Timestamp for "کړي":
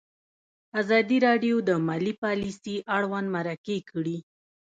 3.89-4.17